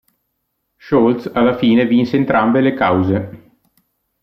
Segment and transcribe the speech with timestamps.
[0.77, 3.51] Scholz alla fine vinse entrambe le cause.